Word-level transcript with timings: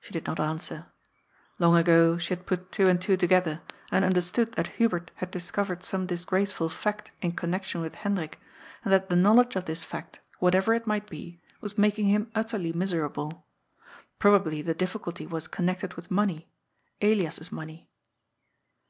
She 0.00 0.12
did 0.12 0.26
not 0.26 0.38
answer. 0.38 0.92
Long 1.58 1.74
ago 1.74 2.18
she 2.18 2.34
had 2.34 2.44
put 2.44 2.70
two 2.70 2.90
and 2.90 3.00
two 3.00 3.16
together, 3.16 3.62
and 3.90 4.04
understood 4.04 4.52
that 4.52 4.66
Hubert 4.76 5.10
had 5.14 5.30
discovered 5.30 5.82
some 5.82 6.04
disgraceful 6.04 6.68
fact 6.68 7.12
in 7.22 7.32
connection 7.32 7.80
with 7.80 7.94
Hendrik, 7.94 8.38
and 8.84 8.92
that 8.92 9.08
the 9.08 9.16
knowledge 9.16 9.56
of 9.56 9.64
this 9.64 9.82
fact, 9.82 10.20
whatever 10.40 10.74
it 10.74 10.86
might 10.86 11.08
be, 11.08 11.40
was 11.62 11.78
mak 11.78 11.98
ing 11.98 12.08
him 12.08 12.30
utterly 12.34 12.74
miserable. 12.74 13.46
Probably 14.18 14.60
the 14.60 14.74
difficulty 14.74 15.26
was 15.26 15.48
con 15.48 15.64
nected 15.68 15.96
with 15.96 16.10
money, 16.10 16.50
Elias's 17.00 17.50
money. 17.50 17.88